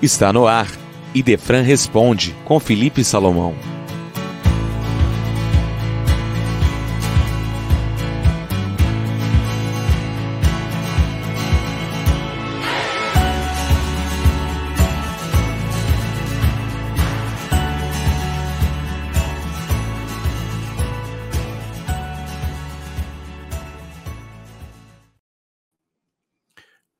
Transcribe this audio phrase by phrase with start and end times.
[0.00, 0.68] Está no ar.
[1.12, 3.52] Idefran responde com Felipe Salomão.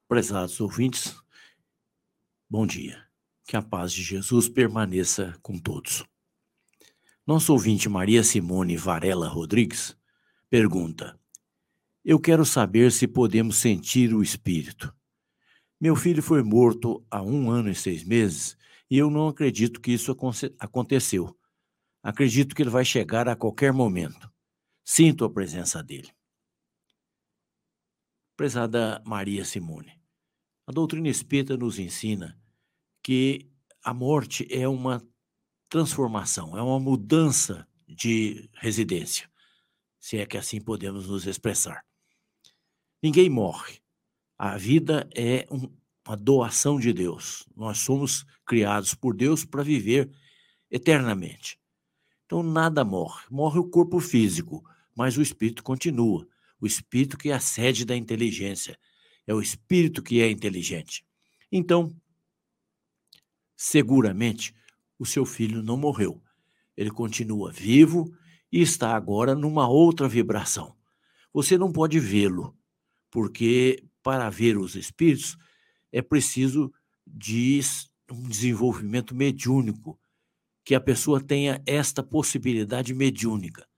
[0.08, 1.14] Prezados ouvintes,
[2.48, 3.06] bom dia.
[3.44, 6.04] Que a paz de Jesus permaneça com todos.
[7.26, 9.96] Nosso ouvinte Maria Simone Varela Rodrigues
[10.48, 11.18] pergunta:
[12.04, 14.94] Eu quero saber se podemos sentir o Espírito.
[15.80, 18.56] Meu filho foi morto há um ano e seis meses
[18.90, 20.16] e eu não acredito que isso
[20.58, 21.36] aconteceu.
[22.02, 24.30] Acredito que ele vai chegar a qualquer momento.
[24.84, 26.10] Sinto a presença dele.
[28.36, 29.97] Prezada Maria Simone,
[30.68, 32.38] a doutrina espírita nos ensina
[33.02, 33.50] que
[33.82, 35.02] a morte é uma
[35.66, 39.30] transformação, é uma mudança de residência,
[39.98, 41.82] se é que assim podemos nos expressar.
[43.02, 43.80] Ninguém morre.
[44.36, 45.74] A vida é um,
[46.06, 47.48] uma doação de Deus.
[47.56, 50.10] Nós somos criados por Deus para viver
[50.70, 51.58] eternamente.
[52.26, 53.24] Então nada morre.
[53.30, 54.62] Morre o corpo físico,
[54.94, 56.28] mas o espírito continua.
[56.60, 58.78] O espírito que é a sede da inteligência,
[59.28, 61.04] é o espírito que é inteligente.
[61.52, 61.94] Então,
[63.54, 64.54] seguramente,
[64.98, 66.22] o seu filho não morreu.
[66.74, 68.10] Ele continua vivo
[68.50, 70.74] e está agora numa outra vibração.
[71.30, 72.56] Você não pode vê-lo,
[73.10, 75.36] porque para ver os espíritos
[75.92, 76.72] é preciso
[77.06, 77.60] de
[78.10, 80.00] um desenvolvimento mediúnico,
[80.64, 83.68] que a pessoa tenha esta possibilidade mediúnica.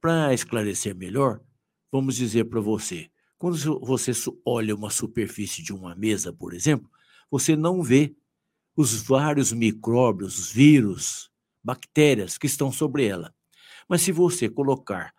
[0.00, 1.42] Para esclarecer melhor,
[1.92, 4.12] vamos dizer para você: quando você
[4.44, 6.90] olha uma superfície de uma mesa, por exemplo,
[7.30, 8.14] você não vê
[8.76, 11.30] os vários micróbios, vírus,
[11.62, 13.34] bactérias que estão sobre ela.
[13.88, 15.12] Mas se você colocar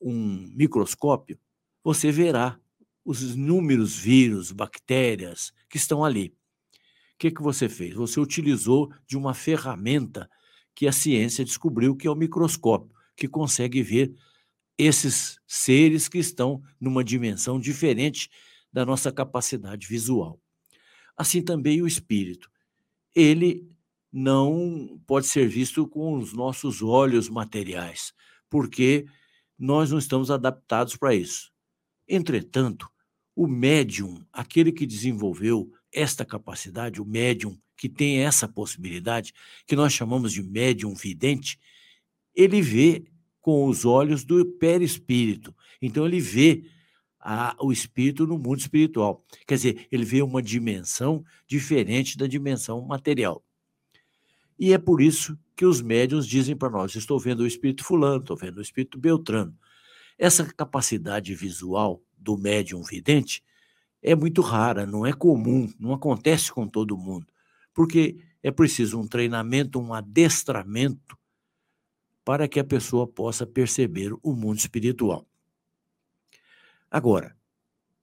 [0.00, 1.38] um microscópio,
[1.82, 2.58] você verá
[3.04, 6.34] os inúmeros vírus, bactérias que estão ali.
[7.14, 7.94] O que, que você fez?
[7.94, 10.28] Você utilizou de uma ferramenta
[10.74, 14.14] que a ciência descobriu que é o microscópio, que consegue ver
[14.82, 18.30] esses seres que estão numa dimensão diferente
[18.72, 20.40] da nossa capacidade visual.
[21.14, 22.50] Assim também o espírito.
[23.14, 23.68] Ele
[24.10, 28.14] não pode ser visto com os nossos olhos materiais,
[28.48, 29.06] porque
[29.58, 31.52] nós não estamos adaptados para isso.
[32.08, 32.88] Entretanto,
[33.36, 39.34] o médium, aquele que desenvolveu esta capacidade, o médium que tem essa possibilidade,
[39.66, 41.58] que nós chamamos de médium vidente,
[42.34, 43.04] ele vê
[43.40, 45.54] com os olhos do perispírito.
[45.80, 46.64] Então ele vê
[47.18, 49.24] a, o espírito no mundo espiritual.
[49.46, 53.44] Quer dizer, ele vê uma dimensão diferente da dimensão material.
[54.58, 58.20] E é por isso que os médiuns dizem para nós: estou vendo o espírito fulano,
[58.20, 59.56] estou vendo o espírito Beltrano.
[60.18, 63.42] Essa capacidade visual do médium vidente
[64.02, 67.26] é muito rara, não é comum, não acontece com todo mundo,
[67.74, 71.18] porque é preciso um treinamento, um adestramento
[72.30, 75.28] para que a pessoa possa perceber o mundo espiritual.
[76.88, 77.36] Agora,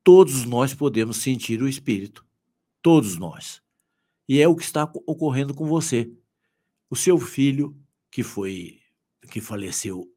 [0.03, 2.25] todos nós podemos sentir o espírito,
[2.81, 3.61] todos nós.
[4.27, 6.11] E é o que está ocorrendo com você.
[6.89, 7.73] O seu filho,
[8.11, 8.81] que foi
[9.31, 10.13] que faleceu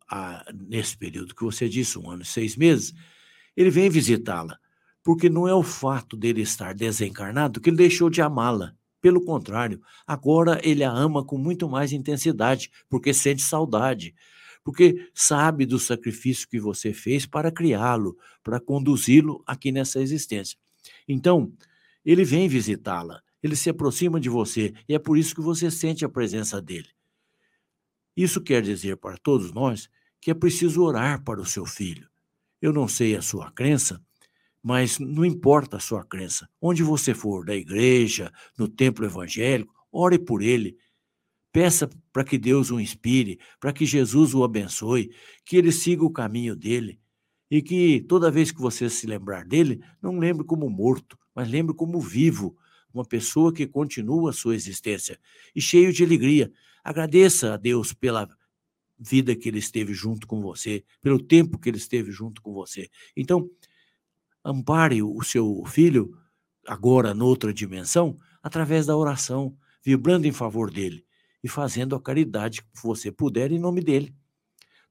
[0.53, 2.93] nesse período que você disse, um ano e seis meses,
[3.57, 4.59] ele vem visitá-la,
[5.05, 8.75] porque não é o fato dele estar desencarnado que ele deixou de amá-la.
[9.01, 14.15] Pelo contrário, agora ele a ama com muito mais intensidade, porque sente saudade,
[14.63, 20.59] porque sabe do sacrifício que você fez para criá-lo, para conduzi-lo aqui nessa existência.
[21.09, 21.53] Então,
[22.05, 26.05] ele vem visitá-la, ele se aproxima de você, e é por isso que você sente
[26.05, 26.89] a presença dele.
[28.17, 29.89] Isso quer dizer para todos nós
[30.21, 32.09] que é preciso orar para o seu filho.
[32.61, 34.03] Eu não sei a sua crença,
[34.63, 36.49] mas não importa a sua crença.
[36.61, 40.77] Onde você for, da igreja, no templo evangélico, ore por ele.
[41.53, 45.11] Peça para que Deus o inspire, para que Jesus o abençoe,
[45.45, 47.01] que ele siga o caminho dele.
[47.51, 51.75] E que toda vez que você se lembrar dele, não lembre como morto, mas lembre
[51.75, 52.57] como vivo,
[52.93, 55.19] uma pessoa que continua a sua existência
[55.55, 56.53] e cheio de alegria.
[56.85, 58.29] Agradeça a Deus pela
[58.99, 62.89] vida que ele esteve junto com você, pelo tempo que ele esteve junto com você.
[63.17, 63.49] Então,
[64.45, 66.17] ampare o seu filho,
[66.67, 71.05] agora noutra dimensão, através da oração, vibrando em favor dele
[71.43, 74.15] e fazendo a caridade que você puder em nome dele.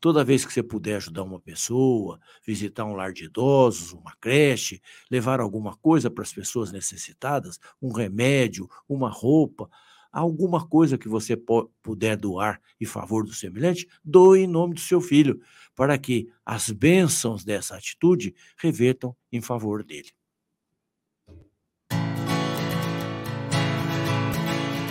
[0.02, 4.82] Toda vez que você puder ajudar uma pessoa, visitar um lar de idosos, uma creche,
[5.12, 9.70] levar alguma coisa para as pessoas necessitadas, um remédio, uma roupa,
[10.12, 11.38] alguma coisa que você
[11.82, 15.40] puder doar em favor do semelhante, doe em nome do seu filho,
[15.76, 20.10] para que as bênçãos dessa atitude revertam em favor dele.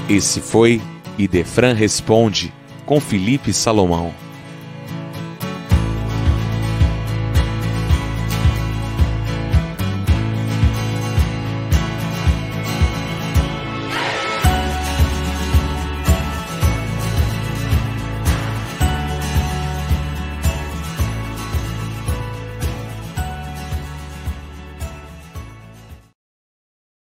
[0.09, 0.81] Esse foi
[1.19, 2.53] Idefran Responde,
[2.87, 4.28] com Felipe Salomão.